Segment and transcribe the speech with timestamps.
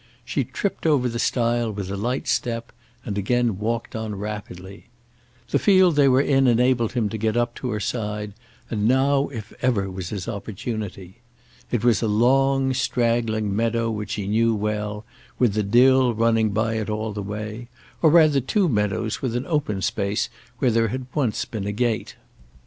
[0.25, 2.71] She tripped over the stile with a light step
[3.05, 4.85] and again walked on rapidly.
[5.51, 8.33] The field they were in enabled him to get up to her side,
[8.71, 11.17] and now if ever was his opportunity.
[11.69, 15.05] It was a long straggling meadow which he knew well,
[15.37, 17.67] with the Dill running by it all the way,
[18.01, 22.15] or rather two meadows with an open space where there had once been a gate.